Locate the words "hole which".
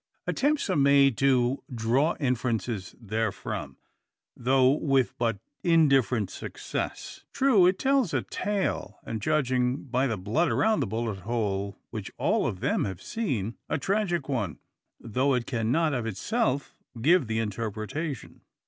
11.19-12.09